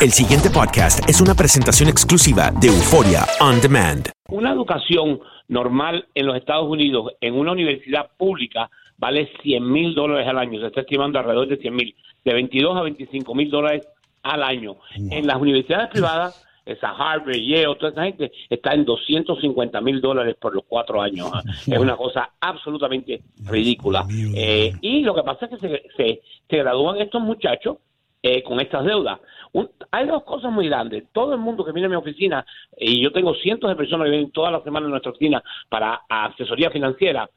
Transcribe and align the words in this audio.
El 0.00 0.12
siguiente 0.12 0.48
podcast 0.48 1.06
es 1.10 1.20
una 1.20 1.34
presentación 1.34 1.90
exclusiva 1.90 2.50
de 2.58 2.68
Euforia 2.68 3.26
On 3.38 3.60
Demand. 3.60 4.08
Una 4.30 4.50
educación 4.50 5.20
normal 5.46 6.06
en 6.14 6.24
los 6.24 6.36
Estados 6.36 6.66
Unidos 6.70 7.12
en 7.20 7.34
una 7.34 7.52
universidad 7.52 8.08
pública 8.16 8.70
vale 8.96 9.28
100 9.42 9.70
mil 9.70 9.94
dólares 9.94 10.26
al 10.26 10.38
año. 10.38 10.58
Se 10.58 10.68
está 10.68 10.80
estimando 10.80 11.18
alrededor 11.18 11.48
de 11.48 11.58
100 11.58 11.76
mil, 11.76 11.94
de 12.24 12.32
22 12.32 12.78
a 12.78 12.80
25 12.80 13.34
mil 13.34 13.50
dólares 13.50 13.86
al 14.22 14.42
año. 14.42 14.76
En 14.94 15.26
las 15.26 15.36
universidades 15.36 15.90
privadas, 15.90 16.46
esa 16.64 16.92
Harvard, 16.92 17.36
Yale, 17.36 17.76
toda 17.78 17.92
esa 17.92 18.04
gente 18.04 18.32
está 18.48 18.72
en 18.72 18.86
250 18.86 19.82
mil 19.82 20.00
dólares 20.00 20.34
por 20.40 20.54
los 20.54 20.64
cuatro 20.66 21.02
años. 21.02 21.30
Es 21.66 21.78
una 21.78 21.98
cosa 21.98 22.30
absolutamente 22.40 23.20
ridícula. 23.44 24.06
Eh, 24.34 24.72
y 24.80 25.02
lo 25.02 25.14
que 25.14 25.24
pasa 25.24 25.44
es 25.44 25.50
que 25.50 25.58
se, 25.58 25.82
se, 25.94 26.22
se 26.48 26.56
gradúan 26.56 27.02
estos 27.02 27.20
muchachos 27.20 27.76
eh, 28.22 28.42
con 28.42 28.60
estas 28.60 28.84
deudas. 28.84 29.18
Un- 29.52 29.70
hay 29.90 30.06
dos 30.06 30.22
cosas 30.24 30.52
muy 30.52 30.68
grandes. 30.68 31.04
Todo 31.12 31.32
el 31.34 31.40
mundo 31.40 31.64
que 31.64 31.72
viene 31.72 31.86
a 31.86 31.90
mi 31.90 31.96
oficina, 31.96 32.44
y 32.76 33.02
yo 33.02 33.10
tengo 33.12 33.34
cientos 33.34 33.68
de 33.70 33.76
personas 33.76 34.04
que 34.06 34.10
vienen 34.10 34.30
todas 34.30 34.52
las 34.52 34.62
semanas 34.62 34.88
a 34.88 34.90
nuestra 34.90 35.10
oficina 35.12 35.42
para 35.68 36.00
asesoría 36.08 36.70
financiera, 36.70 37.28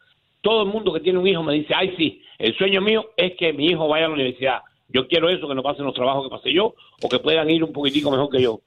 todo 0.42 0.64
el 0.64 0.68
mundo 0.70 0.92
que 0.94 1.00
tiene 1.00 1.20
un 1.20 1.28
hijo 1.28 1.42
me 1.42 1.54
dice, 1.54 1.74
ay 1.76 1.96
sí, 1.98 2.22
el 2.38 2.54
sueño 2.58 2.82
mío 2.82 3.12
es 3.16 3.34
que 3.38 3.54
mi 3.54 3.68
hijo 3.68 3.88
vaya 3.88 4.06
a 4.06 4.10
la 4.10 4.16
universidad. 4.16 4.60
Yo 4.90 5.08
quiero 5.08 5.30
eso, 5.30 5.48
que 5.48 5.56
no 5.56 5.64
pasen 5.64 5.86
los 5.86 5.94
trabajos 5.96 6.26
que 6.26 6.30
pasé 6.36 6.54
yo, 6.54 6.74
o 7.02 7.10
que 7.10 7.20
puedan 7.20 7.50
ir 7.50 7.64
un 7.64 7.72
poquitico 7.74 8.12
mejor 8.12 8.30
que 8.30 8.42
yo. 8.42 8.60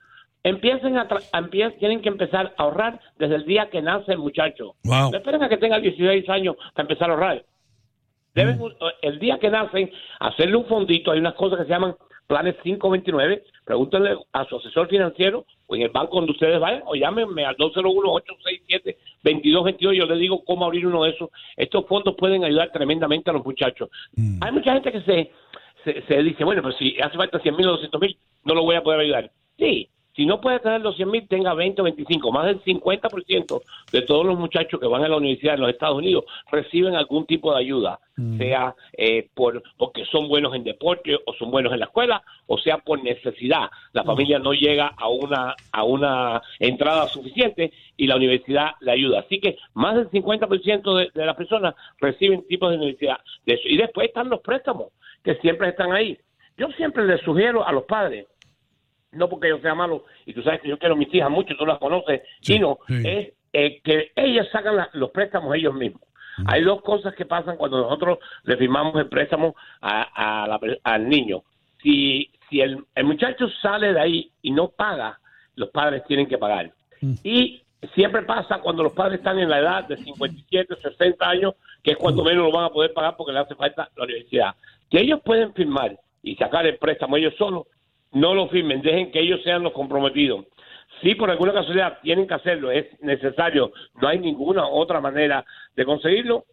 Empiecen 0.43 0.97
a, 0.97 1.09
tra- 1.09 1.23
empie- 1.33 1.77
tienen 1.79 2.01
que 2.01 2.09
empezar 2.09 2.55
a 2.57 2.63
ahorrar 2.63 3.01
desde 3.19 3.35
el 3.35 3.45
día 3.47 3.69
que 3.69 3.83
nace 3.83 4.13
el 4.13 4.19
muchacho. 4.19 4.75
Wow. 4.85 5.11
No 5.11 5.19
esperen 5.19 5.43
a 5.43 5.49
que 5.49 5.57
tenga 5.57 5.79
16 5.81 6.29
años 6.29 6.57
para 6.73 6.85
empezar 6.89 7.11
a 7.11 7.15
ahorrar. 7.15 7.45
Deben, 8.37 8.61
el 9.01 9.19
día 9.19 9.39
que 9.39 9.51
nacen, 9.51 9.91
hacerle 10.21 10.57
un 10.57 10.67
fondito. 10.67 11.11
Hay 11.11 11.21
unas 11.21 11.33
cosas 11.35 11.59
que 11.59 11.65
se 11.65 11.71
llaman 11.71 11.97
planes 12.27 12.55
529. 12.63 13.45
Pregúntenle 13.65 14.19
a 14.33 14.45
su 14.45 14.57
asesor 14.57 14.89
financiero 14.89 15.47
o 15.67 15.75
en 15.75 15.81
el 15.83 15.89
banco 15.89 16.17
donde 16.17 16.33
ustedes 16.33 16.61
vayan 16.61 16.83
o 16.85 16.95
llámenme 16.95 17.47
al 17.47 17.57
201-867-2222. 17.57 19.95
Yo 19.95 20.05
les 20.05 20.19
digo 20.19 20.45
cómo 20.45 20.67
abrir 20.67 20.87
uno 20.87 21.05
de 21.05 21.13
esos. 21.13 21.31
Estos 21.57 21.87
fondos 21.87 22.15
pueden 22.15 22.45
ayudar 22.45 22.71
tremendamente 22.73 23.31
a 23.31 23.33
los 23.33 23.43
muchachos. 23.45 23.89
Hay 24.43 24.53
mucha 24.53 24.75
gente 24.75 24.93
que 24.93 25.01
se, 25.01 25.33
se, 25.83 26.03
se 26.03 26.23
dice, 26.23 26.45
bueno, 26.45 26.61
pues 26.63 26.77
si 26.77 26.95
hace 27.01 27.17
falta 27.17 27.41
100 27.41 27.57
mil 27.57 27.69
o 27.69 27.73
200 27.73 27.99
mil, 28.03 28.19
no 28.45 28.55
lo 28.55 28.65
voy 28.65 28.77
a 28.77 28.83
poder 28.83 29.01
ayudar. 29.01 29.31
Sí, 29.59 29.89
si 30.17 30.25
no 30.25 30.41
puede 30.41 30.61
tener 30.61 30.81
los 30.81 30.97
100 30.97 31.11
mil, 31.11 31.29
tenga 31.29 31.53
20 31.53 31.83
o 31.83 31.85
25. 31.85 32.33
Más 32.33 32.47
del 32.47 32.63
50% 32.65 33.63
de 33.93 34.03
todos 34.03 34.25
los 34.25 34.39
muchachos 34.39 34.81
que 34.81 34.87
van 34.87 35.05
a 35.05 35.09
la 35.09 35.19
universidad 35.19 35.55
en 35.55 35.61
los 35.61 35.71
Estados 35.71 35.99
Unidos 35.99 36.25
reciben 36.51 36.97
algún 36.97 37.27
tipo 37.27 37.53
de 37.53 37.61
ayuda, 37.61 38.01
sea 38.39 38.75
eh, 38.97 39.29
por 39.35 39.63
porque 39.77 40.07
son 40.07 40.29
buenos 40.29 40.55
en 40.55 40.65
deporte 40.65 41.15
o 41.27 41.35
son 41.35 41.51
buenos 41.51 41.71
en 41.75 41.81
la 41.81 41.87
escuela, 41.87 42.23
o 42.47 42.57
sea 42.57 42.79
por 42.79 43.03
necesidad. 43.05 43.69
La 43.93 44.05
familia 44.05 44.39
no 44.39 44.55
llega 44.55 44.87
a 44.97 45.09
una 45.09 45.55
a 45.71 45.85
una 45.85 46.41
entrada 46.61 47.07
suficiente 47.09 47.73
y 47.99 48.07
la 48.07 48.17
universidad 48.17 48.71
le 48.81 48.93
ayuda. 48.93 49.21
Así 49.21 49.39
que 49.39 49.59
más 49.75 49.97
del 49.97 50.11
50% 50.11 50.97
de, 50.97 51.11
de 51.15 51.27
las 51.27 51.37
personas 51.37 51.75
reciben 52.01 52.47
tipos 52.49 52.71
de 52.71 52.77
universidad 52.79 53.19
de 53.45 53.55
eso. 53.55 53.69
Y 53.69 53.77
después 53.77 54.09
están 54.09 54.31
los 54.31 54.41
préstamos, 54.41 54.89
que 55.23 55.35
siempre 55.37 55.69
están 55.69 55.93
ahí. 55.93 56.17
Yo 56.57 56.69
siempre 56.73 57.07
les 57.07 57.21
sugiero 57.21 57.67
a 57.67 57.73
los 57.73 57.85
padres 57.85 58.27
no 59.13 59.29
porque 59.29 59.49
yo 59.49 59.59
sea 59.59 59.75
malo, 59.75 60.05
y 60.27 60.33
tú 60.35 60.43
sabes 60.43 60.61
que 60.61 60.69
yo 60.69 60.79
quiero 60.79 60.95
a 60.95 60.99
mis 60.99 61.13
hijas 61.15 61.31
mucho, 61.31 61.57
tú 61.57 61.65
las 61.67 61.79
conoces, 61.79 62.23
sino 62.41 62.79
es 63.07 63.33
eh, 63.53 63.81
que 63.83 64.13
ellas 64.17 64.47
sacan 64.53 64.77
la- 64.77 64.91
los 64.93 65.11
préstamos 65.11 65.55
ellos 65.55 65.73
mismos. 65.75 66.03
Hay 66.47 66.63
dos 66.63 66.83
cosas 66.83 67.15
que 67.15 67.25
pasan 67.25 67.57
cuando 67.57 67.81
nosotros 67.81 68.19
le 68.45 68.59
firmamos 68.59 68.95
el 68.97 69.09
préstamo 69.09 69.57
a, 69.81 70.43
a 70.43 70.47
la 70.47 70.61
al 70.85 71.09
niño. 71.09 71.43
Si, 71.83 72.31
si 72.51 72.61
el, 72.61 72.85
el 72.95 73.05
muchacho 73.05 73.49
sale 73.63 73.95
de 73.95 74.01
ahí 74.01 74.31
y 74.43 74.51
no 74.51 74.69
paga, 74.69 75.19
los 75.55 75.71
padres 75.71 76.03
tienen 76.07 76.27
que 76.27 76.37
pagar. 76.37 76.73
Y 77.25 77.63
siempre 77.95 78.21
pasa 78.23 78.59
cuando 78.59 78.83
los 78.83 78.93
padres 78.93 79.19
están 79.21 79.39
en 79.39 79.49
la 79.49 79.61
edad 79.61 79.85
de 79.85 79.97
57, 79.97 80.77
60 80.83 81.27
años, 81.27 81.55
que 81.83 81.93
es 81.93 81.97
cuando 81.97 82.23
menos 82.23 82.45
lo 82.45 82.53
van 82.53 82.65
a 82.67 82.71
poder 82.71 82.93
pagar 82.93 83.17
porque 83.17 83.33
le 83.33 83.39
hace 83.39 83.55
falta 83.55 83.89
la 83.97 84.05
universidad. 84.05 84.55
Que 84.91 85.01
ellos 85.01 85.21
pueden 85.25 85.55
firmar 85.55 85.99
y 86.23 86.35
sacar 86.37 86.67
el 86.67 86.77
préstamo 86.77 87.17
ellos 87.17 87.35
solos, 87.39 87.67
no 88.17 88.35
lo 88.35 88.49
firmen, 88.49 88.81
dejen 88.81 89.13
que 89.13 89.21
ellos 89.21 89.43
sean 89.45 89.63
los 89.63 89.73
comprometidos. 89.73 90.47
Si 91.03 91.15
por 91.15 91.31
alguna 91.31 91.53
casualidad 91.53 91.99
tienen 92.03 92.27
que 92.27 92.33
hacerlo, 92.33 92.71
es 92.71 92.87
necesario, 93.03 93.73
no 94.01 94.09
hay 94.09 94.19
ninguna 94.19 94.67
otra 94.67 95.03
manera 95.03 95.45
de 95.77 95.85
conseguirlo. 95.85 96.47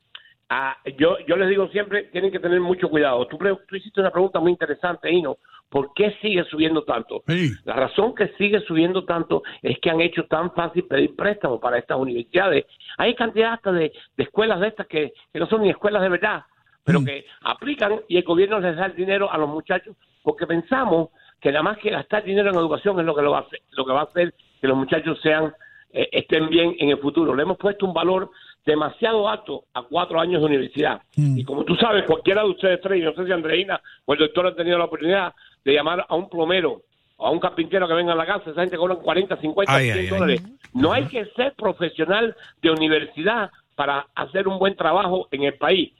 Ah, 0.50 0.76
yo, 0.98 1.18
yo 1.26 1.38
les 1.38 1.48
digo 1.48 1.70
siempre, 1.70 2.04
tienen 2.12 2.32
que 2.32 2.40
tener 2.40 2.60
mucho 2.60 2.90
cuidado. 2.90 3.26
Tú, 3.28 3.38
tú 3.38 3.76
hiciste 3.78 4.02
una 4.02 4.12
pregunta 4.12 4.42
muy 4.42 4.52
interesante, 4.52 5.10
Ino. 5.10 5.38
¿Por 5.70 5.94
qué 5.94 6.18
sigue 6.22 6.44
subiendo 6.44 6.84
tanto? 6.84 7.24
La 7.64 7.76
razón 7.76 8.14
que 8.14 8.28
sigue 8.38 8.60
subiendo 8.60 9.06
tanto 9.06 9.42
es 9.62 9.80
que 9.80 9.90
han 9.90 10.02
hecho 10.02 10.26
tan 10.26 10.54
fácil 10.54 10.84
pedir 10.84 11.16
préstamos 11.16 11.62
para 11.62 11.78
estas 11.78 11.98
universidades. 11.98 12.66
Hay 12.98 13.16
cantidad 13.16 13.54
hasta 13.54 13.72
de, 13.72 13.94
de 14.18 14.24
escuelas 14.24 14.60
de 14.60 14.68
estas 14.68 14.86
que, 14.88 15.14
que 15.32 15.40
no 15.40 15.48
son 15.48 15.62
ni 15.62 15.70
escuelas 15.70 16.02
de 16.02 16.10
verdad, 16.10 16.44
pero 16.84 17.04
que 17.04 17.26
aplican 17.42 18.02
y 18.10 18.18
el 18.18 18.24
gobierno 18.24 18.60
les 18.60 18.76
da 18.76 18.88
el 18.88 18.96
dinero 18.96 19.32
a 19.32 19.38
los 19.38 19.48
muchachos 19.48 19.96
porque 20.24 20.46
pensamos 20.46 21.10
que 21.44 21.52
nada 21.52 21.62
más 21.62 21.78
que 21.78 21.90
gastar 21.90 22.24
dinero 22.24 22.50
en 22.50 22.56
educación 22.56 22.98
es 23.02 23.06
lo 23.06 23.14
que 23.14 23.22
lo 23.22 23.32
va 23.32 23.40
a 23.40 23.42
hacer, 23.42 23.60
lo 23.72 23.86
que 23.86 23.92
va 23.92 24.00
a 24.00 24.04
hacer 24.06 24.34
que 24.62 24.68
los 24.68 24.78
muchachos 24.78 25.20
sean 25.22 25.54
eh, 25.92 26.08
estén 26.14 26.48
bien 26.48 26.74
en 26.80 26.92
el 26.92 27.00
futuro. 27.00 27.36
Le 27.36 27.44
hemos 27.44 27.58
puesto 27.58 27.86
un 27.86 27.94
valor 27.94 28.32
demasiado 28.66 29.28
alto 29.28 29.66
a 29.74 29.84
cuatro 29.84 30.22
años 30.22 30.40
de 30.40 30.48
universidad. 30.48 31.02
Y 31.18 31.44
como 31.44 31.66
tú 31.66 31.76
sabes, 31.76 32.06
cualquiera 32.06 32.44
de 32.44 32.50
ustedes 32.50 32.80
tres, 32.80 33.02
y 33.02 33.04
no 33.04 33.12
sé 33.14 33.26
si 33.26 33.34
Andreina 33.34 33.82
o 34.06 34.14
el 34.14 34.20
doctor 34.20 34.48
han 34.48 34.56
tenido 34.56 34.78
la 34.78 34.86
oportunidad 34.86 35.34
de 35.66 35.74
llamar 35.74 36.06
a 36.08 36.16
un 36.16 36.30
plomero 36.30 36.84
o 37.18 37.28
a 37.28 37.30
un 37.30 37.42
carpintero 37.42 37.90
que 37.90 37.94
venga 37.94 38.14
a 38.14 38.16
la 38.16 38.26
casa, 38.26 38.52
esa 38.52 38.62
gente 38.62 38.78
cobran 38.78 39.00
40, 39.00 39.36
50, 39.36 39.74
Ay, 39.74 39.84
100 39.88 39.98
ay, 39.98 40.04
ay. 40.06 40.10
dólares. 40.10 40.44
No 40.74 40.94
hay 40.94 41.08
que 41.08 41.26
ser 41.36 41.54
profesional 41.58 42.38
de 42.62 42.72
universidad 42.72 43.52
para 43.76 44.08
hacer 44.16 44.48
un 44.48 44.60
buen 44.60 44.78
trabajo 44.78 45.28
en 45.32 45.44
el 45.44 45.56
país. 45.56 45.92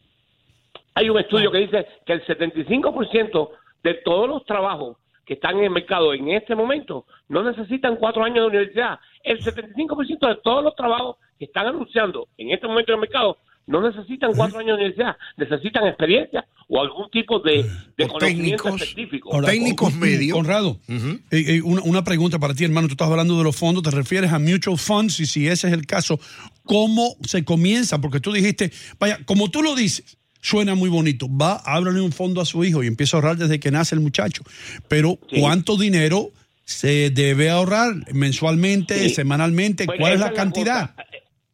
Hay 0.96 1.10
un 1.10 1.20
estudio 1.20 1.52
que 1.52 1.58
dice 1.58 1.86
que 2.06 2.14
el 2.14 2.26
75% 2.26 3.50
de 3.84 3.94
todos 3.96 4.30
los 4.30 4.46
trabajos 4.46 4.96
que 5.26 5.36
están 5.36 5.58
en 5.58 5.66
el 5.66 5.70
mercado 5.72 6.14
en 6.14 6.30
este 6.30 6.56
momento 6.56 7.06
no 7.30 7.44
necesitan 7.44 7.96
cuatro 7.98 8.24
años 8.24 8.40
de 8.44 8.58
universidad. 8.58 9.00
El 9.24 9.40
75% 9.44 10.28
de 10.28 10.36
todos 10.44 10.64
los 10.64 10.76
trabajos 10.76 11.18
que 11.40 11.46
están 11.46 11.68
anunciando 11.68 12.28
en 12.38 12.52
este 12.52 12.68
momento 12.68 12.92
en 12.92 12.96
el 12.96 13.02
mercado 13.02 13.38
no 13.66 13.80
necesitan 13.82 14.34
cuatro 14.36 14.60
años 14.60 14.78
de 14.78 14.84
universidad, 14.84 15.16
necesitan 15.38 15.88
experiencia 15.88 16.46
o 16.68 16.82
algún 16.82 17.10
tipo 17.10 17.40
de, 17.40 17.64
de 17.98 18.08
conocimiento 18.08 18.64
técnicos. 18.66 18.82
específico. 18.82 19.34
Ahora, 19.34 19.48
técnicos 19.48 19.90
Con- 19.92 20.00
medios. 20.02 20.36
Conrado, 20.38 20.80
eh, 20.90 21.22
eh, 21.32 21.62
una, 21.62 21.82
una 21.84 22.04
pregunta 22.04 22.40
para 22.40 22.54
ti, 22.54 22.66
hermano. 22.66 22.88
Tú 22.90 22.94
estás 22.96 23.10
hablando 23.10 23.38
de 23.38 23.44
los 23.46 23.56
fondos, 23.56 23.82
te 23.84 23.92
refieres 23.92 24.34
a 24.34 24.40
mutual 24.40 24.78
funds 24.78 25.20
y 25.22 25.26
si 25.26 25.48
ese 25.48 25.68
es 25.68 25.74
el 25.74 25.86
caso, 25.86 26.20
¿cómo 26.66 27.16
se 27.22 27.46
comienza? 27.46 28.02
Porque 28.02 28.20
tú 28.20 28.34
dijiste, 28.34 28.72
vaya, 29.00 29.20
como 29.26 29.50
tú 29.50 29.62
lo 29.64 29.76
dices, 29.76 30.18
suena 30.44 30.76
muy 30.76 30.90
bonito. 30.90 31.28
Va, 31.30 31.56
ábrele 31.66 32.02
un 32.02 32.12
fondo 32.12 32.42
a 32.42 32.46
su 32.46 32.64
hijo 32.64 32.84
y 32.84 32.88
empieza 32.88 33.16
a 33.16 33.22
ahorrar 33.22 33.38
desde 33.38 33.60
que 33.60 33.72
nace 33.72 33.96
el 33.96 34.02
muchacho. 34.02 34.44
Pero, 34.88 35.18
Sí. 35.30 35.40
¿cuánto 35.40 35.78
dinero 35.78 36.28
se 36.66 37.10
debe 37.10 37.50
ahorrar 37.50 37.94
mensualmente, 38.14 38.94
Sí. 38.96 39.10
semanalmente? 39.10 39.86
Pues 39.86 40.00
¿Cuál 40.00 40.14
es 40.14 40.20
la 40.20 40.32
cantidad? 40.34 40.92
cosa. 40.92 41.06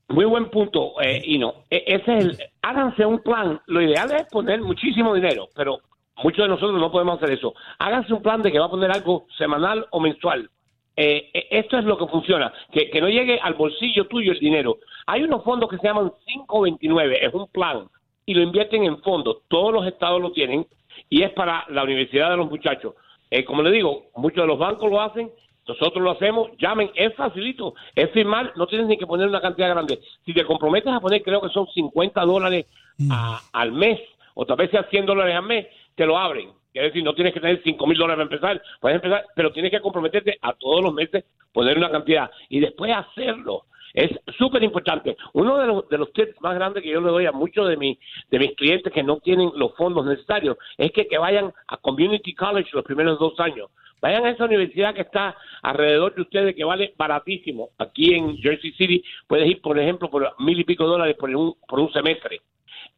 Muy 0.09 0.25
buen 0.25 0.49
punto, 0.49 0.99
eh, 1.01 1.21
Ino. 1.23 1.53
E- 1.69 1.83
Ese 1.85 2.17
es 2.17 2.25
el, 2.25 2.37
háganse 2.63 3.05
un 3.05 3.21
plan. 3.21 3.59
Lo 3.67 3.79
ideal 3.81 4.11
es 4.11 4.23
poner 4.31 4.59
muchísimo 4.61 5.13
dinero, 5.13 5.49
pero 5.55 5.79
muchos 6.23 6.43
de 6.45 6.49
nosotros 6.49 6.79
no 6.81 6.91
podemos 6.91 7.21
hacer 7.21 7.35
eso. 7.37 7.53
Háganse 7.77 8.13
un 8.13 8.21
plan 8.23 8.41
de 8.41 8.51
que 8.51 8.57
va 8.59 8.65
a 8.65 8.69
poner 8.71 8.89
algo 8.91 9.27
semanal 9.37 9.85
o 9.91 9.99
mensual. 9.99 10.49
Eh, 10.97 11.29
eh, 11.33 11.47
esto 11.51 11.77
es 11.77 11.85
lo 11.85 11.97
que 11.97 12.07
funciona, 12.07 12.51
que, 12.73 12.89
que 12.89 12.99
no 12.99 13.07
llegue 13.07 13.39
al 13.39 13.53
bolsillo 13.53 14.05
tuyo 14.07 14.31
el 14.33 14.39
dinero. 14.39 14.79
Hay 15.05 15.21
unos 15.23 15.43
fondos 15.43 15.69
que 15.69 15.77
se 15.77 15.87
llaman 15.87 16.11
529, 16.25 17.25
es 17.25 17.33
un 17.33 17.47
plan, 17.47 17.85
y 18.29 18.35
lo 18.35 18.43
invierten 18.43 18.83
en 18.83 19.01
fondos. 19.01 19.37
Todos 19.47 19.73
los 19.73 19.87
estados 19.87 20.21
lo 20.21 20.31
tienen 20.31 20.67
y 21.09 21.23
es 21.23 21.31
para 21.31 21.65
la 21.69 21.83
universidad 21.83 22.29
de 22.29 22.37
los 22.37 22.47
muchachos. 22.47 22.93
Eh, 23.31 23.43
como 23.43 23.63
le 23.63 23.71
digo, 23.71 24.03
muchos 24.15 24.43
de 24.43 24.47
los 24.47 24.59
bancos 24.59 24.87
lo 24.91 25.01
hacen, 25.01 25.31
nosotros 25.67 26.03
lo 26.03 26.11
hacemos, 26.11 26.51
llamen, 26.59 26.91
es 26.93 27.15
facilito, 27.15 27.73
es 27.95 28.11
firmar, 28.11 28.53
no 28.55 28.67
tienes 28.67 28.85
ni 28.87 28.97
que 28.97 29.07
poner 29.07 29.27
una 29.27 29.41
cantidad 29.41 29.69
grande. 29.69 29.99
Si 30.25 30.33
te 30.33 30.45
comprometes 30.45 30.93
a 30.93 30.99
poner, 30.99 31.23
creo 31.23 31.41
que 31.41 31.49
son 31.49 31.65
50 31.73 32.21
dólares 32.21 32.67
a- 33.11 33.39
al 33.53 33.71
mes, 33.71 33.99
o 34.35 34.45
tal 34.45 34.57
vez 34.57 34.69
sea 34.69 34.83
100 34.91 35.07
dólares 35.07 35.35
al 35.35 35.43
mes, 35.43 35.65
te 35.95 36.05
lo 36.05 36.15
abren. 36.17 36.51
Quiere 36.71 36.89
decir, 36.89 37.03
no 37.03 37.15
tienes 37.15 37.33
que 37.33 37.39
tener 37.39 37.61
5 37.63 37.87
mil 37.87 37.97
dólares 37.97 38.23
para 38.27 38.35
empezar, 38.35 38.61
puedes 38.79 38.95
empezar, 38.97 39.25
pero 39.35 39.51
tienes 39.51 39.71
que 39.71 39.81
comprometerte 39.81 40.37
a 40.39 40.53
todos 40.53 40.83
los 40.83 40.93
meses 40.93 41.23
poner 41.51 41.77
una 41.79 41.89
cantidad 41.89 42.29
y 42.47 42.59
después 42.59 42.91
hacerlo. 42.95 43.63
Es 43.93 44.11
súper 44.37 44.63
importante. 44.63 45.17
Uno 45.33 45.57
de 45.57 45.67
los, 45.67 45.89
de 45.89 45.97
los 45.97 46.11
tips 46.13 46.39
más 46.41 46.55
grandes 46.55 46.83
que 46.83 46.89
yo 46.89 47.01
le 47.01 47.09
doy 47.09 47.25
a 47.25 47.31
muchos 47.31 47.67
de, 47.67 47.77
mi, 47.77 47.97
de 48.29 48.39
mis 48.39 48.55
clientes 48.55 48.91
que 48.93 49.03
no 49.03 49.17
tienen 49.17 49.51
los 49.55 49.75
fondos 49.75 50.05
necesarios 50.05 50.57
es 50.77 50.91
que, 50.91 51.07
que 51.07 51.17
vayan 51.17 51.51
a 51.67 51.77
Community 51.77 52.33
College 52.33 52.69
los 52.73 52.85
primeros 52.85 53.19
dos 53.19 53.39
años. 53.39 53.69
Vayan 54.01 54.25
a 54.25 54.29
esa 54.31 54.45
universidad 54.45 54.93
que 54.93 55.01
está 55.01 55.35
alrededor 55.61 56.15
de 56.15 56.21
ustedes, 56.21 56.55
que 56.55 56.63
vale 56.63 56.93
baratísimo. 56.97 57.69
Aquí 57.77 58.13
en 58.13 58.37
Jersey 58.37 58.71
City 58.73 59.03
puedes 59.27 59.47
ir, 59.49 59.61
por 59.61 59.77
ejemplo, 59.77 60.09
por 60.09 60.33
mil 60.39 60.59
y 60.59 60.63
pico 60.63 60.85
dólares 60.85 61.15
por 61.19 61.29
un, 61.35 61.55
por 61.67 61.79
un 61.79 61.91
semestre. 61.91 62.41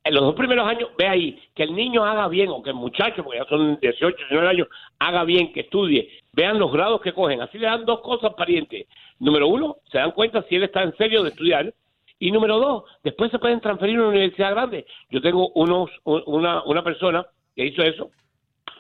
En 0.04 0.16
los 0.16 0.24
dos 0.24 0.36
primeros 0.36 0.68
años, 0.68 0.90
ve 0.98 1.08
ahí, 1.08 1.40
que 1.56 1.64
el 1.64 1.76
niño 1.76 2.04
haga 2.04 2.28
bien, 2.28 2.50
o 2.50 2.62
que 2.64 2.72
el 2.72 2.76
muchacho, 2.76 3.24
porque 3.24 3.40
ya 3.40 3.46
son 3.46 3.80
18, 3.80 4.16
19 4.18 4.48
años, 4.48 4.68
haga 5.00 5.24
bien, 5.24 5.54
que 5.54 5.62
estudie. 5.62 6.10
Vean 6.34 6.58
los 6.58 6.72
grados 6.72 7.02
que 7.02 7.14
cogen. 7.14 7.42
Así 7.42 7.58
le 7.60 7.68
dan 7.68 7.86
dos 7.86 8.02
cosas 8.02 8.34
parientes. 8.34 8.88
Número 9.20 9.48
uno, 9.48 9.78
se 9.92 10.00
dan 10.00 10.12
cuenta 10.12 10.44
si 10.50 10.56
él 10.56 10.64
está 10.64 10.82
en 10.84 10.96
serio 10.98 11.22
de 11.24 11.30
estudiar. 11.30 11.72
Y 12.18 12.32
número 12.32 12.58
dos, 12.60 12.84
después 13.04 13.30
se 13.32 13.40
pueden 13.40 13.60
transferir 13.62 13.98
a 13.98 14.02
una 14.02 14.10
universidad 14.10 14.52
grande. 14.52 14.86
Yo 15.10 15.22
tengo 15.22 15.50
unos, 15.56 15.90
un- 16.04 16.24
una, 16.28 16.64
una 16.64 16.84
persona 16.84 17.26
que 17.56 17.66
hizo 17.66 17.82
eso, 17.84 18.10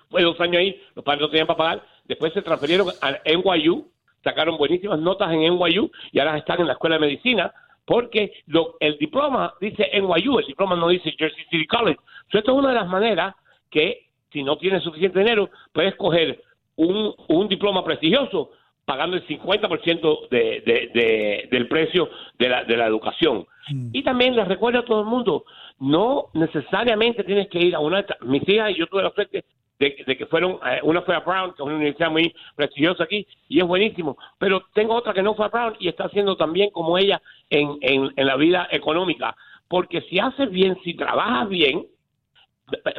fue 0.09 0.23
dos 0.23 0.39
años 0.41 0.57
ahí, 0.57 0.79
los 0.95 1.03
padres 1.05 1.21
no 1.21 1.29
tenían 1.29 1.47
para 1.47 1.57
pagar, 1.57 1.83
después 2.05 2.33
se 2.33 2.41
transfirieron 2.41 2.87
a 3.01 3.17
NYU, 3.25 3.87
sacaron 4.23 4.57
buenísimas 4.57 4.99
notas 4.99 5.31
en 5.31 5.41
NYU 5.41 5.89
y 6.11 6.19
ahora 6.19 6.37
están 6.37 6.59
en 6.61 6.67
la 6.67 6.73
escuela 6.73 6.95
de 6.95 7.01
medicina, 7.01 7.53
porque 7.85 8.33
lo- 8.47 8.75
el 8.79 8.97
diploma 8.97 9.53
dice 9.59 9.89
NYU, 9.93 10.39
el 10.39 10.45
diploma 10.45 10.75
no 10.75 10.87
dice 10.89 11.11
Jersey 11.17 11.43
City 11.49 11.65
College. 11.67 11.99
Esto 12.31 12.51
es 12.51 12.57
una 12.57 12.69
de 12.69 12.75
las 12.75 12.87
maneras 12.87 13.35
que, 13.69 14.07
si 14.31 14.43
no 14.43 14.57
tienes 14.57 14.83
suficiente 14.83 15.19
dinero, 15.19 15.49
puedes 15.73 15.95
coger 15.95 16.41
un, 16.75 17.13
un 17.27 17.47
diploma 17.47 17.83
prestigioso 17.83 18.51
pagando 18.85 19.15
el 19.17 19.25
50% 19.27 20.29
de, 20.29 20.61
de, 20.65 20.89
de, 20.93 21.47
del 21.51 21.67
precio 21.67 22.09
de 22.39 22.49
la, 22.49 22.63
de 22.63 22.77
la 22.77 22.87
educación. 22.87 23.45
Y 23.93 24.03
también 24.03 24.35
les 24.35 24.47
recuerdo 24.47 24.79
a 24.79 24.85
todo 24.85 25.01
el 25.01 25.05
mundo, 25.07 25.45
no 25.79 26.27
necesariamente 26.33 27.23
tienes 27.23 27.47
que 27.49 27.59
ir 27.59 27.75
a 27.75 27.79
una... 27.79 28.05
Mis 28.21 28.47
hijas 28.49 28.71
y 28.71 28.75
yo 28.75 28.87
tuve 28.87 29.03
la 29.03 29.11
suerte 29.11 29.45
de, 29.81 30.03
de 30.05 30.15
que 30.17 30.25
fueron, 30.27 30.59
eh, 30.65 30.79
una 30.83 31.01
fue 31.01 31.15
a 31.15 31.19
Brown, 31.21 31.49
que 31.51 31.55
es 31.63 31.65
una 31.65 31.75
universidad 31.75 32.11
muy 32.11 32.33
prestigiosa 32.55 33.03
aquí, 33.03 33.25
y 33.49 33.59
es 33.59 33.65
buenísimo, 33.65 34.15
pero 34.37 34.63
tengo 34.73 34.93
otra 34.93 35.13
que 35.13 35.23
no 35.23 35.33
fue 35.33 35.45
a 35.45 35.49
Brown 35.49 35.75
y 35.79 35.87
está 35.87 36.05
haciendo 36.05 36.37
también 36.37 36.69
como 36.69 36.97
ella 36.97 37.19
en, 37.49 37.77
en, 37.81 38.11
en 38.15 38.25
la 38.27 38.35
vida 38.35 38.67
económica, 38.71 39.35
porque 39.67 40.01
si 40.01 40.19
haces 40.19 40.51
bien, 40.51 40.77
si 40.83 40.93
trabajas 40.93 41.49
bien, 41.49 41.85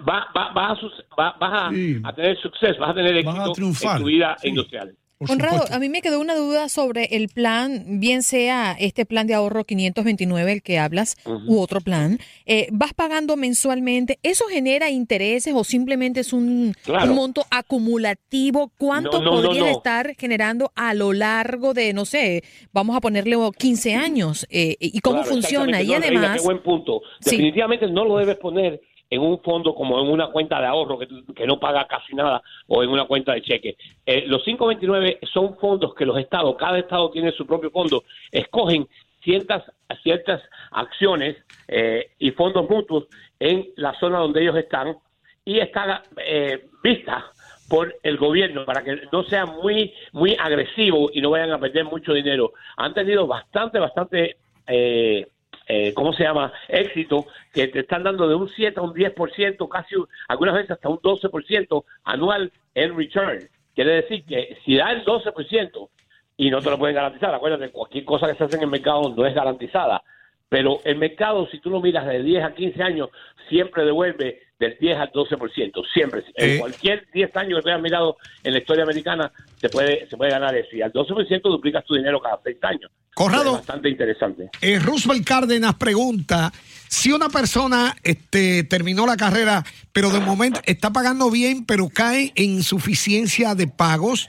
va, 0.08 0.26
va, 0.36 0.52
vas 0.52 0.72
a, 0.72 0.80
sus- 0.80 1.04
va- 1.18 1.36
vas 1.38 1.62
a, 1.62 1.70
Sí. 1.70 2.00
a 2.02 2.12
tener 2.12 2.36
suceso, 2.38 2.80
vas 2.80 2.90
a 2.90 2.94
tener 2.94 3.14
a 3.14 3.18
éxito 3.20 3.52
en 3.92 3.98
tu 3.98 4.04
vida 4.06 4.36
Sí. 4.40 4.48
industrial. 4.48 4.92
Conrado, 5.26 5.54
supuesto. 5.54 5.76
a 5.76 5.78
mí 5.78 5.88
me 5.88 6.02
quedó 6.02 6.20
una 6.20 6.34
duda 6.34 6.68
sobre 6.68 7.04
el 7.16 7.28
plan, 7.28 7.84
bien 8.00 8.22
sea 8.22 8.76
este 8.78 9.04
plan 9.06 9.26
de 9.26 9.34
ahorro 9.34 9.64
529, 9.64 10.52
el 10.52 10.62
que 10.62 10.78
hablas, 10.78 11.16
u 11.46 11.58
otro 11.60 11.80
plan. 11.80 12.18
Eh, 12.46 12.68
¿Vas 12.72 12.94
pagando 12.94 13.36
mensualmente? 13.36 14.18
¿Eso 14.22 14.44
genera 14.48 14.90
intereses 14.90 15.54
o 15.56 15.64
simplemente 15.64 16.20
es 16.20 16.32
un, 16.32 16.74
Claro. 16.84 17.10
un 17.10 17.16
monto 17.16 17.44
acumulativo? 17.50 18.70
¿Cuánto 18.78 19.20
No, 19.20 19.24
no, 19.24 19.30
no, 19.42 19.42
podrías 19.48 19.66
no. 19.66 19.72
estar 19.72 20.14
generando 20.16 20.72
a 20.74 20.94
lo 20.94 21.12
largo 21.12 21.74
de, 21.74 21.92
no 21.92 22.04
sé, 22.04 22.42
vamos 22.72 22.96
a 22.96 23.00
ponerle 23.00 23.36
15 23.58 23.94
años? 23.94 24.46
Eh, 24.50 24.76
¿Y 24.78 25.00
cómo 25.00 25.18
Claro, 25.22 25.30
funciona? 25.32 25.82
Y 25.82 25.88
No, 25.88 25.98
Reina, 25.98 26.06
además... 26.20 26.40
qué 26.40 26.44
buen 26.44 26.62
punto. 26.62 27.00
Sí. 27.20 27.30
Definitivamente 27.30 27.86
no 27.88 28.04
lo 28.04 28.16
debes 28.18 28.36
poner 28.36 28.80
en 29.12 29.20
un 29.20 29.42
fondo 29.42 29.74
como 29.74 30.00
en 30.00 30.08
una 30.08 30.28
cuenta 30.28 30.58
de 30.58 30.66
ahorro 30.66 30.98
que, 30.98 31.06
que 31.36 31.46
no 31.46 31.60
paga 31.60 31.86
casi 31.86 32.14
nada 32.14 32.42
o 32.66 32.82
en 32.82 32.88
una 32.88 33.04
cuenta 33.04 33.34
de 33.34 33.42
cheque. 33.42 33.76
Eh, 34.06 34.24
los 34.26 34.42
529 34.42 35.18
son 35.30 35.58
fondos 35.58 35.94
que 35.94 36.06
los 36.06 36.18
estados, 36.18 36.56
cada 36.56 36.78
estado 36.78 37.10
tiene 37.10 37.30
su 37.32 37.46
propio 37.46 37.70
fondo, 37.70 38.04
escogen 38.30 38.88
ciertas 39.22 39.64
ciertas 40.02 40.40
acciones 40.70 41.36
eh, 41.68 42.12
y 42.18 42.30
fondos 42.30 42.68
mutuos 42.70 43.04
en 43.38 43.68
la 43.76 43.92
zona 44.00 44.18
donde 44.18 44.40
ellos 44.40 44.56
están 44.56 44.96
y 45.44 45.58
está 45.58 46.04
eh, 46.16 46.68
vista 46.82 47.26
por 47.68 47.94
el 48.02 48.16
gobierno 48.16 48.64
para 48.64 48.82
que 48.82 49.02
no 49.12 49.24
sea 49.24 49.44
muy 49.44 49.92
muy 50.12 50.34
agresivo 50.40 51.10
y 51.12 51.20
no 51.20 51.30
vayan 51.30 51.52
a 51.52 51.58
perder 51.58 51.84
mucho 51.84 52.14
dinero. 52.14 52.54
Han 52.78 52.94
tenido 52.94 53.26
bastante, 53.26 53.78
bastante, 53.78 54.36
eh, 54.66 55.28
eh, 55.68 55.92
¿cómo 55.94 56.12
se 56.12 56.24
llama? 56.24 56.52
Éxito, 56.68 57.26
que 57.52 57.68
te 57.68 57.80
están 57.80 58.02
dando 58.02 58.28
de 58.28 58.34
un 58.34 58.48
7 58.48 58.78
a 58.80 58.82
un 58.82 58.92
10%, 58.94 59.68
casi 59.68 59.96
un- 59.96 60.08
algunas 60.28 60.54
veces 60.54 60.72
hasta 60.72 60.88
un 60.88 60.98
12% 60.98 61.84
anual 62.04 62.50
en 62.74 62.96
return. 62.96 63.48
Quiere 63.74 64.02
decir 64.02 64.24
que 64.24 64.58
si 64.64 64.76
da 64.76 64.90
el 64.92 65.04
12% 65.04 65.88
y 66.36 66.50
no 66.50 66.60
te 66.60 66.70
lo 66.70 66.78
pueden 66.78 66.94
garantizar, 66.96 67.34
acuérdate, 67.34 67.70
cualquier 67.70 68.04
cosa 68.04 68.26
que 68.26 68.34
se 68.34 68.44
hace 68.44 68.56
en 68.56 68.62
el 68.64 68.68
mercado 68.70 69.12
no 69.16 69.26
es 69.26 69.34
garantizada. 69.34 70.02
Pero 70.48 70.80
el 70.84 70.96
mercado, 70.96 71.46
si 71.50 71.60
tú 71.60 71.70
lo 71.70 71.80
miras 71.80 72.06
de 72.06 72.22
10 72.22 72.44
a 72.44 72.52
15 72.54 72.82
años, 72.82 73.08
siempre 73.48 73.84
devuelve 73.86 74.42
del 74.58 74.76
10 74.78 74.98
al 74.98 75.10
12%. 75.10 75.82
Siempre. 75.94 76.22
En 76.34 76.50
Eh. 76.50 76.58
cualquier 76.58 77.06
10 77.12 77.34
años 77.36 77.58
que 77.58 77.62
tú 77.62 77.68
hayas 77.70 77.80
mirado 77.80 78.16
en 78.44 78.52
la 78.52 78.58
historia 78.58 78.82
americana, 78.84 79.32
se 79.62 79.68
puede, 79.68 80.08
se 80.08 80.16
puede 80.16 80.32
ganar 80.32 80.54
eso. 80.56 80.74
Y 80.74 80.82
al 80.82 80.92
12% 80.92 81.40
duplicas 81.42 81.84
tu 81.84 81.94
dinero 81.94 82.20
cada 82.20 82.40
6 82.42 82.56
años. 82.62 82.90
Conrado. 83.14 83.52
Es 83.52 83.58
bastante 83.58 83.88
interesante. 83.88 84.50
Eh, 84.60 84.80
Roosevelt 84.80 85.24
Cárdenas 85.24 85.74
pregunta 85.74 86.50
si 86.88 87.12
una 87.12 87.28
persona 87.28 87.94
este, 88.02 88.64
terminó 88.64 89.06
la 89.06 89.16
carrera, 89.16 89.62
pero 89.92 90.10
de 90.10 90.18
momento 90.18 90.60
está 90.64 90.90
pagando 90.90 91.30
bien, 91.30 91.64
pero 91.64 91.88
cae 91.88 92.32
en 92.34 92.50
insuficiencia 92.56 93.54
de 93.54 93.68
pagos, 93.68 94.28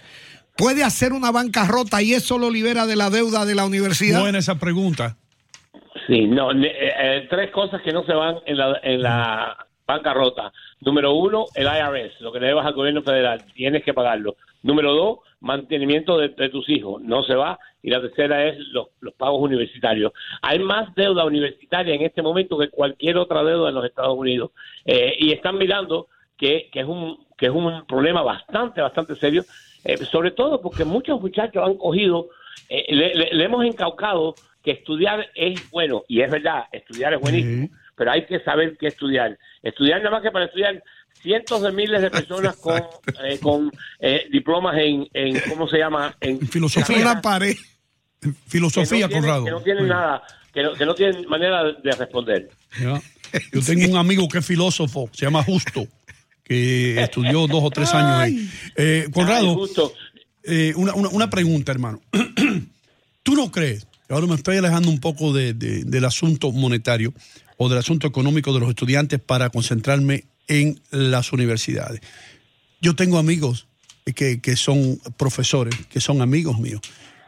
puede 0.56 0.84
hacer 0.84 1.13
una 1.13 1.32
bancarrota 1.32 2.02
y 2.04 2.13
eso 2.13 2.38
lo 2.38 2.52
libera 2.52 2.86
de 2.86 2.96
la 2.96 3.10
deuda 3.10 3.46
de 3.46 3.56
la 3.56 3.66
universidad. 3.66 4.22
Buena 4.22 4.38
esa 4.38 4.60
pregunta. 4.60 5.18
Sí, 6.06 6.28
no, 6.28 6.52
eh, 6.52 6.72
eh, 6.72 7.28
tres 7.30 7.50
cosas 7.52 7.82
que 7.82 7.92
no 7.92 8.06
se 8.06 8.13
van 8.13 8.36
en 8.46 8.58
la, 8.58 8.80
en 8.84 9.02
la 9.02 9.58
bancarrota. 9.86 10.52
Número 10.82 11.13
uno, 11.13 11.46
el 11.56 11.66
IRS, 11.68 12.22
lo 12.22 12.32
que 12.32 12.40
le 12.40 12.48
debas 12.48 12.66
al 12.66 12.74
gobierno 12.74 13.02
federal, 13.04 13.44
tienes 13.54 13.84
que 13.84 13.94
pagarlo. 13.94 14.36
Número 14.63 14.94
dos, 14.94 15.20
mantenimiento 15.42 16.18
de, 16.18 16.30
tus 16.50 16.70
hijos, 16.70 17.02
no 17.02 17.24
se 17.24 17.36
va. 17.36 17.60
Y 17.82 17.90
la 17.90 18.00
tercera 18.02 18.46
es 18.46 18.58
los, 18.70 18.88
pagos 19.18 19.42
universitarios. 19.42 20.13
Hay 20.42 20.60
más 20.60 20.94
deuda 20.96 21.25
universitaria 21.25 21.94
en 21.94 22.02
este 22.04 22.22
momento 22.22 22.58
que 22.58 22.70
cualquier 22.70 23.18
otra 23.18 23.44
deuda 23.44 23.70
en 23.70 23.75
los 23.75 23.86
Estados 23.86 24.18
Unidos. 24.18 24.52
Eh, 24.86 25.16
y 25.20 25.32
están 25.34 25.58
mirando 25.58 26.08
que, 26.38 26.70
que, 26.72 26.80
es 26.80 26.86
un, 26.88 27.25
que 27.38 27.48
es 27.48 27.52
un 27.52 27.86
problema 27.86 28.22
bastante, 28.22 28.82
bastante 28.82 29.16
serio, 29.16 29.44
eh, 29.84 29.98
sobre 30.06 30.32
todo 30.32 30.62
porque 30.62 30.86
muchos 30.86 31.20
muchachos 31.20 31.62
han 31.66 31.75
cogido, 31.75 32.30
eh, 32.70 32.86
le, 32.96 33.13
le- 33.16 33.34
le 33.34 33.44
hemos 33.44 33.66
encaucado 33.66 34.34
que 34.63 34.72
estudiar 34.72 35.28
es 35.36 35.70
bueno, 35.72 36.04
y 36.08 36.22
es 36.22 36.32
verdad, 36.32 36.63
estudiar 36.72 37.13
es 37.13 37.20
buenísimo, 37.20 37.68
pero 37.95 38.12
hay 38.12 38.25
que 38.25 38.39
saber 38.39 38.77
qué 38.79 38.88
estudiar. 38.88 39.38
Estudiar 39.62 40.00
nada 40.00 40.12
más 40.12 40.21
que 40.23 40.31
para 40.31 40.45
estudiar 40.45 40.83
cientos 41.21 41.62
de 41.62 41.71
miles 41.71 42.01
de 42.01 42.09
personas 42.12 42.55
con, 42.57 42.81
eh, 43.23 43.39
con 43.41 43.71
eh, 44.00 44.27
diplomas 44.31 44.77
en, 44.77 45.07
en, 45.13 45.39
¿cómo 45.50 45.67
se 45.67 45.77
llama? 45.77 46.15
En 46.19 46.39
Filosofía. 46.47 46.97
Una 46.97 47.21
pared. 47.21 47.55
Filosofía, 48.47 49.07
que 49.07 49.15
no 49.15 49.21
tienen, 49.21 49.21
Conrado. 49.21 49.45
que 49.45 49.51
no 49.51 49.62
tienen 49.62 49.88
nada, 49.88 50.23
que 50.53 50.63
no, 50.63 50.73
que 50.73 50.85
no 50.85 50.95
tienen 50.95 51.27
manera 51.27 51.63
de 51.73 51.91
responder. 51.91 52.50
Ya. 52.79 53.01
Yo 53.51 53.62
tengo 53.62 53.91
un 53.91 53.97
amigo 53.97 54.27
que 54.29 54.38
es 54.38 54.45
filósofo, 54.45 55.09
se 55.12 55.25
llama 55.25 55.43
Justo, 55.43 55.88
que 56.43 57.01
estudió 57.01 57.47
dos 57.47 57.63
o 57.63 57.69
tres 57.71 57.93
años 57.93 58.12
ahí. 58.19 58.50
Eh, 58.75 59.07
Conrado, 59.12 59.50
Ay, 59.50 59.55
justo. 59.55 59.93
eh, 60.43 60.73
una, 60.75 60.93
una- 60.93 61.09
una 61.09 61.29
pregunta, 61.29 61.71
hermano. 61.71 62.00
¿Tú 63.23 63.35
no 63.35 63.51
crees? 63.51 63.88
Ahora 64.09 64.27
me 64.27 64.35
estoy 64.35 64.57
alejando 64.57 64.89
un 64.89 65.00
poco 65.00 65.33
de- 65.33 65.53
de- 65.53 65.83
del 65.83 66.05
asunto 66.05 66.51
monetario 66.51 67.13
o 67.63 67.70
del 67.70 67.79
asunto 67.79 68.08
económico 68.08 68.53
de 68.53 68.60
los 68.60 68.70
estudiantes 68.70 69.20
para 69.20 69.50
concentrarme 69.50 70.25
en 70.48 70.82
las 70.91 71.32
universidades. 71.34 72.01
Yo 72.82 72.96
tengo 72.96 73.17
amigos 73.17 73.67
que, 74.15 74.41
que 74.41 74.55
son 74.55 75.00
profesores, 75.17 75.75
que 75.89 76.01
son 76.01 76.22
amigos 76.22 76.60
míos. 76.60 76.82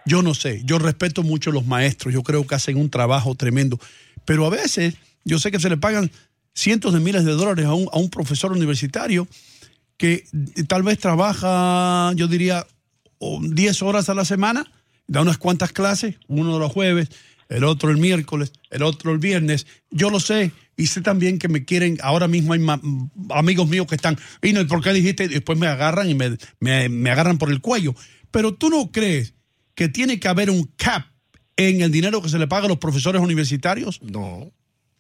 Yo 0.06 0.22
no 0.22 0.34
sé, 0.34 0.62
yo 0.65 0.77
respeto 0.77 1.24
mucho 1.24 1.50
a 1.50 1.54
los 1.54 1.65
maestros, 1.65 2.13
yo 2.13 2.22
creo 2.22 2.46
que 2.46 2.56
hacen 2.56 2.77
un 2.77 2.89
trabajo 2.89 3.34
tremendo, 3.36 3.80
pero 4.24 4.46
a 4.46 4.50
veces 4.50 4.96
yo 5.24 5.39
sé 5.39 5.51
que 5.51 5.60
se 5.60 5.70
le 5.70 5.77
pagan 5.77 6.12
cientos 6.54 6.94
de 6.94 7.00
miles 7.00 7.25
de 7.25 7.32
dólares 7.32 7.65
a 7.65 7.74
un, 7.74 7.89
a 7.92 7.98
un 7.98 8.10
profesor 8.10 8.51
universitario 8.51 9.27
que 9.98 10.25
tal 10.68 10.84
vez 10.84 11.00
trabaja, 11.00 12.12
yo 12.15 12.27
diría, 12.27 12.68
o 13.18 13.39
10 13.42 13.82
horas 13.82 14.10
a 14.10 14.13
la 14.13 14.25
semana, 14.25 14.70
da 15.08 15.22
unas 15.22 15.38
cuantas 15.38 15.72
clases, 15.72 16.15
uno 16.27 16.54
de 16.54 16.60
los 16.60 16.72
jueves, 16.72 17.10
el 17.50 17.64
otro 17.64 17.90
el 17.90 17.98
miércoles, 17.98 18.54
el 18.70 18.84
otro 18.84 19.12
el 19.12 19.20
viernes. 19.20 19.68
Yo 19.92 20.10
lo 20.10 20.20
sé 20.20 20.52
y 20.78 20.88
sé 20.88 21.02
también 21.02 21.40
que 21.40 21.48
me 21.48 21.64
quieren, 21.66 21.98
ahora 22.02 22.28
mismo 22.28 22.54
hay 22.54 22.60
ma- 22.60 22.82
amigos 23.30 23.68
míos 23.68 23.88
que 23.88 23.96
están, 23.96 24.18
y 24.42 24.54
no, 24.54 24.62
¿y 24.62 24.66
por 24.66 24.82
qué 24.84 24.94
dijiste? 24.94 25.28
Después 25.28 25.58
me 25.58 25.68
agarran 25.68 26.10
y 26.10 26.16
me, 26.16 26.38
me, 26.60 26.90
me 26.90 27.10
agarran 27.12 27.38
por 27.38 27.50
el 27.52 27.62
cuello. 27.62 27.94
Pero 28.32 28.56
tú 28.56 28.70
no 28.70 28.92
crees 28.92 29.34
que 29.75 29.88
tiene 29.90 30.20
que 30.20 30.28
haber 30.28 30.50
un 30.50 30.66
cap 30.75 31.04
en 31.58 31.82
el 31.82 31.92
dinero 31.92 32.22
que 32.22 32.30
se 32.30 32.40
le 32.40 32.48
paga 32.48 32.66
a 32.66 32.70
los 32.70 32.78
profesores 32.78 33.22
universitarios? 33.22 34.02
No. 34.02 34.52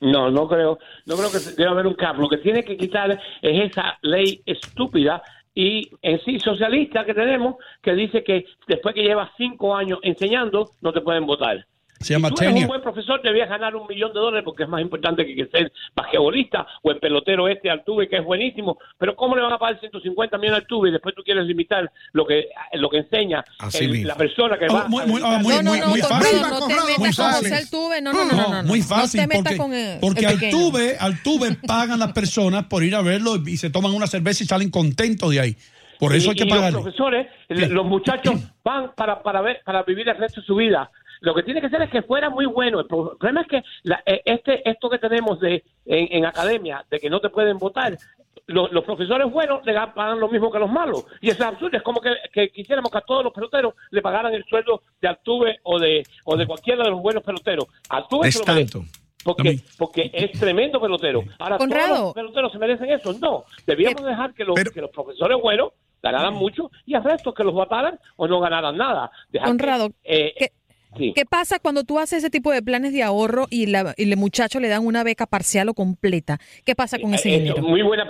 No, 0.01 0.29
no 0.29 0.47
creo, 0.47 0.77
no 1.05 1.15
creo 1.15 1.31
que 1.31 1.39
debe 1.39 1.69
haber 1.69 1.87
un 1.87 1.95
cap. 1.95 2.17
Lo 2.17 2.29
que 2.29 2.37
tiene 2.37 2.63
que 2.63 2.77
quitar 2.77 3.11
es 3.41 3.71
esa 3.71 3.97
ley 4.01 4.41
estúpida 4.45 5.21
y 5.53 5.89
en 6.01 6.19
sí 6.23 6.39
socialista 6.39 7.05
que 7.05 7.13
tenemos 7.13 7.55
que 7.81 7.93
dice 7.93 8.23
que 8.23 8.45
después 8.67 8.93
que 8.93 9.03
llevas 9.03 9.31
cinco 9.37 9.75
años 9.75 9.99
enseñando 10.03 10.71
no 10.81 10.93
te 10.93 11.01
pueden 11.01 11.25
votar. 11.25 11.65
Se 12.05 12.13
llama 12.13 12.29
Tú 12.29 12.43
eres 12.43 12.53
un 12.55 12.67
buen 12.67 12.81
profesor, 12.81 13.19
debías 13.23 13.49
ganar 13.49 13.75
un 13.75 13.87
millón 13.87 14.13
de 14.13 14.19
dólares 14.19 14.43
porque 14.45 14.63
es 14.63 14.69
más 14.69 14.79
importante 14.81 15.25
que, 15.25 15.35
que 15.35 15.47
ser 15.47 15.71
basquetbolista 15.95 16.67
o 16.83 16.91
el 16.91 16.99
pelotero 16.99 17.47
este 17.47 17.69
Altuve 17.71 18.07
que 18.07 18.17
es 18.17 18.23
buenísimo. 18.23 18.77
Pero 18.99 19.15
¿cómo 19.15 19.35
le 19.35 19.41
van 19.41 19.53
a 19.53 19.57
pagar 19.57 19.79
150 19.79 20.37
millones 20.37 20.59
a 20.59 20.61
Altuve 20.61 20.89
y 20.89 20.91
después 20.91 21.15
tú 21.15 21.23
quieres 21.23 21.45
limitar 21.45 21.91
lo 22.13 22.25
que 22.27 22.47
lo 22.73 22.89
que 22.89 22.97
enseña 22.99 23.43
el- 23.73 24.03
la 24.05 24.15
persona 24.15 24.57
que 24.59 24.65
Ah, 24.69 24.73
va 24.73 24.87
muy- 24.87 25.01
a 25.03 25.05
muy- 25.07 25.21
ah, 25.23 25.39
muy- 25.41 25.53
no, 25.55 25.61
no, 25.63 25.69
muy- 25.71 25.79
no, 25.79 25.87
muy 25.87 26.01
fácil. 26.01 26.41
no 26.41 26.43
te 26.43 26.59
Conrado, 26.59 26.85
metas 26.85 26.99
muy 26.99 27.07
con 27.07 27.13
fácil. 27.15 27.49
José 27.49 27.55
Altuve. 27.63 28.01
No, 28.01 28.13
no, 28.13 28.25
no, 28.25 28.31
no, 28.35 28.47
no, 28.49 28.61
no. 28.61 28.67
muy 28.67 28.81
fácil. 28.83 29.21
No 29.21 29.27
te 29.27 29.37
metas 29.37 29.53
porque, 29.55 29.57
con 29.57 29.73
el, 29.73 29.99
porque 29.99 30.19
el. 30.25 30.27
Altuve, 30.27 30.97
Altuve 30.99 31.55
pagan 31.67 31.99
las 31.99 32.13
personas 32.13 32.65
por 32.65 32.83
ir 32.83 32.93
a 32.95 33.01
verlo 33.01 33.37
y 33.45 33.57
se 33.57 33.71
toman 33.71 33.93
una 33.93 34.05
cerveza 34.07 34.43
y 34.43 34.47
salen 34.47 34.69
contentos 34.69 35.31
de 35.31 35.39
ahí. 35.39 35.55
Por 35.97 36.13
eso 36.13 36.27
y, 36.27 36.29
hay 36.31 36.35
que 36.35 36.43
y 36.43 36.49
pagarle. 36.49 36.71
Los 36.73 36.81
profesores, 36.83 37.27
l- 37.47 37.67
los 37.69 37.85
muchachos 37.85 38.35
van 38.65 38.91
para, 38.95 39.23
para 39.23 39.41
ver, 39.41 39.61
para 39.65 39.81
vivir 39.83 40.07
el 40.09 40.17
resto 40.17 40.41
de 40.41 40.45
su 40.47 40.55
vida. 40.55 40.91
Lo 41.21 41.33
que 41.33 41.43
tiene 41.43 41.61
que 41.61 41.69
ser 41.69 41.81
es 41.81 41.89
que 41.89 42.01
fuera 42.03 42.29
muy 42.29 42.45
bueno. 42.45 42.79
El 42.79 42.87
pro- 42.87 43.17
problema 43.17 43.41
es 43.41 43.47
que 43.47 43.63
la- 43.83 44.01
eh, 44.05 44.21
este, 44.25 44.67
esto 44.69 44.89
que 44.89 44.99
tenemos 44.99 45.39
de 45.39 45.63
en, 45.85 46.07
en 46.11 46.25
academia, 46.25 46.85
de 46.89 46.99
que 46.99 47.09
no 47.09 47.19
te 47.19 47.29
pueden 47.29 47.57
votar, 47.57 47.97
lo- 48.47 48.67
los 48.67 48.83
profesores 48.83 49.31
buenos 49.31 49.65
le 49.65 49.73
ga- 49.73 49.93
pagan 49.93 50.19
lo 50.19 50.27
mismo 50.27 50.51
que 50.51 50.59
los 50.59 50.69
malos. 50.71 51.05
Y 51.21 51.29
eso 51.29 51.43
es 51.43 51.49
absurdo. 51.49 51.77
Es 51.77 51.83
como 51.83 51.99
que, 52.01 52.11
que 52.33 52.49
quisiéramos 52.49 52.91
que 52.91 52.97
a 52.99 53.01
todos 53.01 53.23
los 53.23 53.33
peloteros 53.33 53.73
le 53.91 54.01
pagaran 54.01 54.33
el 54.33 54.43
sueldo 54.45 54.81
de 55.01 55.07
Altuve 55.07 55.59
o 55.63 55.79
de, 55.79 56.03
o 56.25 56.35
de 56.37 56.45
cualquiera 56.45 56.83
de 56.83 56.89
los 56.91 57.01
buenos 57.01 57.23
peloteros. 57.23 57.65
Altuve 57.89 58.27
Es 58.27 58.41
tanto. 58.41 58.83
Porque, 59.23 59.57
porque 59.79 60.11
es 60.13 60.39
tremendo 60.39 60.79
pelotero. 60.79 61.23
Ahora, 61.39 61.57
Conrado. 61.57 61.87
¿todos 61.87 62.03
los 62.03 62.13
peloteros 62.13 62.51
se 62.51 62.59
merecen 62.59 62.91
eso? 62.91 63.11
No. 63.13 63.45
Debíamos 63.65 64.03
dejar 64.03 64.35
que 64.35 64.43
los, 64.45 64.53
Pero- 64.53 64.71
que 64.71 64.81
los 64.81 64.91
profesores 64.91 65.35
buenos 65.41 65.69
ganaran 66.03 66.35
mucho 66.35 66.69
y 66.85 66.93
al 66.93 67.03
resto 67.03 67.33
que 67.33 67.43
los 67.43 67.51
votaran 67.55 67.99
o 68.17 68.27
no 68.27 68.39
ganaran 68.39 68.77
nada. 68.77 69.09
Dejar 69.29 69.47
que, 69.47 69.51
Conrado, 69.57 69.89
eh, 70.03 70.33
¿qué- 70.37 70.51
sí. 70.97 71.13
¿Qué 71.15 71.25
pasa 71.25 71.59
cuando 71.59 71.83
tú 71.83 71.99
haces 71.99 72.19
ese 72.19 72.29
tipo 72.29 72.51
de 72.51 72.61
planes 72.61 72.93
de 72.93 73.03
ahorro 73.03 73.45
y, 73.49 73.67
la, 73.67 73.93
y 73.97 74.11
el 74.11 74.17
muchacho 74.17 74.59
le 74.59 74.67
dan 74.67 74.85
una 74.85 75.03
beca 75.03 75.25
parcial 75.25 75.69
o 75.69 75.73
completa? 75.73 76.37
¿Qué 76.65 76.75
pasa 76.75 76.99
con 76.99 77.13
ese 77.13 77.33
Eh, 77.35 77.39
dinero? 77.39 77.61
Muy 77.61 77.81
buena, 77.81 78.07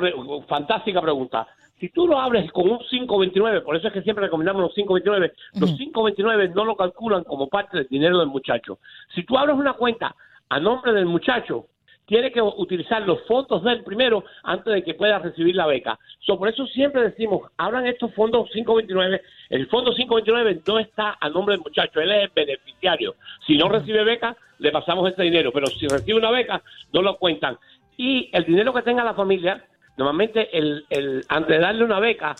fantástica 0.48 1.01
pregunta. 1.01 1.48
Si 1.80 1.89
tú 1.89 2.08
lo 2.08 2.20
abres 2.20 2.50
con 2.54 2.70
un 2.70 2.80
529, 2.89 3.62
por 3.62 3.75
eso 3.75 3.88
es 3.88 3.94
que 3.94 4.01
siempre 4.01 4.25
recomendamos 4.25 4.62
los 4.62 4.74
529, 4.74 5.34
los 5.60 5.72
529 5.72 6.50
no 6.56 6.63
lo 6.63 6.75
calculan 6.75 7.24
como 7.25 7.48
parte 7.50 7.77
del 7.77 7.88
dinero 7.88 8.20
del 8.20 8.27
muchacho. 8.27 8.80
Si 9.13 9.24
tú 9.25 9.38
abres 9.38 9.58
una 9.58 9.74
cuenta 9.74 10.15
a 10.50 10.60
nombre 10.60 10.94
del 10.94 11.06
muchacho, 11.06 11.68
tiene 12.05 12.31
que 12.31 12.41
utilizar 12.41 13.01
los 13.01 13.21
fondos 13.27 13.63
del 13.63 13.83
primero 13.83 14.24
antes 14.43 14.74
de 14.74 14.83
que 14.83 14.93
pueda 14.93 15.17
recibir 15.19 15.55
la 15.55 15.65
beca. 15.65 15.97
So, 16.19 16.38
por 16.38 16.47
eso 16.50 16.65
siempre 16.67 17.01
decimos, 17.01 17.50
abran 17.57 17.88
estos 17.88 18.13
fondos 18.13 18.50
529. 18.51 19.21
El 19.50 19.67
fondo 19.67 19.91
529 19.93 20.62
no 20.67 20.79
está 20.79 21.17
a 21.19 21.29
nombre 21.29 21.55
del 21.55 21.63
muchacho, 21.63 22.00
él 22.01 22.12
es 22.12 22.24
el 22.25 22.31
beneficiario. 22.35 23.15
Si 23.47 23.57
no 23.57 23.69
recibe 23.69 24.03
beca, 24.03 24.35
le 24.59 24.71
pasamos 24.71 25.12
ese 25.12 25.24
dinero, 25.24 25.51
pero 25.51 25.67
si 25.67 25.88
recibe 25.88 26.17
una 26.19 26.31
beca, 26.31 26.62
no 26.93 27.01
lo 27.01 27.17
cuentan. 27.17 27.57
Y 27.97 28.29
el 28.33 28.43
dinero 28.45 28.74
que 28.74 28.81
tenga 28.83 29.03
la 29.03 29.13
familia, 29.13 29.63
normalmente 29.97 30.55
el, 30.57 30.85
el, 30.89 31.24
antes 31.27 31.57
de 31.57 31.59
darle 31.59 31.83
una 31.85 32.00
beca, 32.00 32.35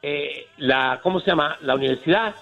eh, 0.00 0.46
la, 0.58 1.00
¿cómo 1.02 1.20
se 1.20 1.26
llama? 1.30 1.56
La 1.62 1.74
universidad 1.74 2.34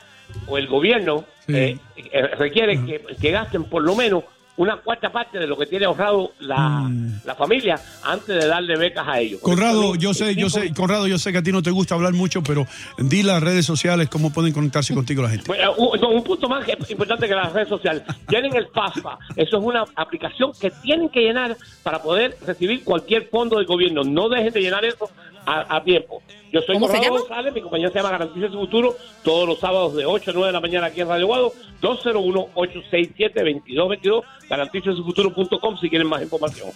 o 0.47 0.57
el 0.57 0.67
gobierno 0.69 1.25
Sí. 1.47 1.57
eh, 1.57 1.79
eh, 2.13 2.23
requiere 2.39 2.85
que, 2.87 3.01
que 3.21 3.31
gasten 3.33 3.65
por 3.65 3.83
lo 3.83 3.97
menos 3.97 4.23
una 4.57 4.77
cuarta 4.77 5.11
parte 5.11 5.39
de 5.39 5.47
lo 5.47 5.57
que 5.57 5.67
tiene 5.67 5.87
ahorrado 5.87 6.33
la, 6.41 6.91
la 7.25 7.35
familia 7.35 7.81
antes 8.03 8.29
de 8.29 8.47
darle 8.47 8.77
becas 8.77 9.07
a 9.09 9.19
ellos. 9.19 9.41
Mm. 9.41 9.45
Conrado, 9.45 9.95
yo 9.95 10.13
sé, 10.13 10.35
yo 10.35 10.51
sé, 10.51 10.73
Conrado, 10.75 11.07
yo 11.07 11.19
sé 11.19 11.33
que 11.33 11.39
a 11.39 11.43
ti 11.43 11.53
no 11.53 11.63
te 11.63 11.71
gusta 11.71 11.95
hablar 11.95 12.13
mucho, 12.13 12.43
pero 12.43 12.67
di 12.99 13.23
las 13.23 13.43
redes 13.43 13.65
sociales, 13.65 14.09
cómo 14.09 14.33
pueden 14.33 14.53
conectarse 14.53 14.95
contigo 14.95 15.23
la 15.23 15.31
gente. 15.31 15.45
Bueno, 15.47 15.73
un, 15.75 16.05
un 16.05 16.25
punto 16.25 16.49
más 16.49 16.65
que 16.65 16.77
es 16.79 16.91
importante 16.91 17.27
que 17.27 17.35
las 17.35 17.53
redes 17.53 17.69
sociales. 17.69 18.03
Tienen 18.29 18.55
el 18.55 18.69
FAFA. 18.69 19.19
Eso 19.37 19.59
es 19.59 19.65
una 19.65 19.85
aplicación 19.97 20.53
que 20.61 20.71
tienen 20.71 21.09
que 21.09 21.21
llenar 21.21 21.57
para 21.83 22.03
poder 22.03 22.37
recibir 22.47 22.85
cualquier 22.85 23.29
fondo 23.29 23.57
del 23.57 23.67
gobierno. 23.67 24.05
No 24.05 24.29
dejen 24.29 24.53
de 24.53 24.61
llenar 24.61 24.85
eso 24.85 25.11
a, 25.47 25.77
a 25.77 25.83
tiempo. 25.83 26.23
Yo 26.53 26.61
soy 26.63 26.75
¿Cómo 26.75 26.89
se 26.89 26.95
Conrado? 26.95 27.19
González, 27.19 27.55
mi 27.55 27.61
compañía 27.61 27.89
se 27.91 27.95
llama 27.95 28.11
Garantiza 28.11 28.49
su 28.49 28.59
Futuro, 28.59 28.97
todos 29.23 29.49
los 29.49 29.61
sábados 29.61 29.95
de 29.95 30.05
8 30.05 30.33
a 30.33 30.35
9 30.35 30.49
de 30.49 30.53
la 30.53 30.61
mañana 30.61 30.87
aquí 30.89 31.01
en 31.01 31.07
Radio 31.09 31.29
Guado, 31.29 31.53
201-867-2222, 31.81 34.23
garantizasufuturo.com 34.51 35.79
si 35.81 35.89
quieren 35.89 36.09
más 36.09 36.21
información. 36.23 36.71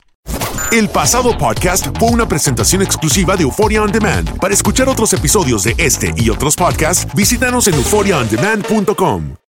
El 0.72 0.88
pasado 0.88 1.36
podcast 1.36 1.86
fue 1.98 2.10
una 2.10 2.26
presentación 2.26 2.82
exclusiva 2.82 3.36
de 3.36 3.42
Euphoria 3.42 3.82
On 3.82 3.92
Demand. 3.92 4.38
Para 4.40 4.54
escuchar 4.54 4.88
otros 4.88 5.12
episodios 5.12 5.64
de 5.64 5.74
este 5.78 6.12
y 6.16 6.30
otros 6.30 6.56
podcasts, 6.56 7.06
visítanos 7.14 7.68
en 7.68 7.74
euphoriaondemand.com. 7.74 9.43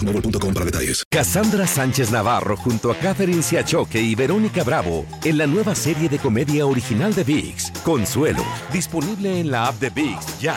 boostmobile.com 0.00 0.54
para 0.54 0.64
detalles. 0.64 1.04
Cassandra 1.10 1.66
Sánchez 1.66 2.10
Navarro 2.10 2.56
junto 2.56 2.90
a 2.90 2.96
Catherine 2.96 3.42
Siachoque 3.42 4.00
y 4.00 4.14
Verónica 4.14 4.64
Bravo 4.64 5.06
en 5.24 5.38
la 5.38 5.46
nueva 5.46 5.74
serie 5.74 6.08
de 6.08 6.18
comedia 6.18 6.66
original 6.66 7.14
de 7.14 7.24
VIX, 7.24 7.70
Consuelo, 7.84 8.44
disponible 8.72 9.40
en 9.40 9.50
la 9.50 9.66
app 9.66 9.80
de 9.80 9.90
VIX 9.90 10.40
ya. 10.40 10.56